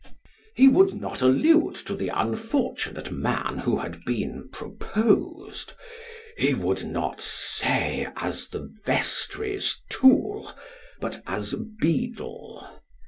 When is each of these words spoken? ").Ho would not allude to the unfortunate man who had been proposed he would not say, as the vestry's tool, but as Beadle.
").Ho 0.57 0.67
would 0.71 0.95
not 0.95 1.21
allude 1.21 1.75
to 1.75 1.93
the 1.95 2.07
unfortunate 2.09 3.11
man 3.11 3.59
who 3.59 3.77
had 3.77 4.03
been 4.03 4.49
proposed 4.51 5.73
he 6.35 6.55
would 6.55 6.83
not 6.87 7.21
say, 7.21 8.07
as 8.15 8.47
the 8.47 8.73
vestry's 8.83 9.83
tool, 9.91 10.51
but 10.99 11.21
as 11.27 11.53
Beadle. 11.79 12.81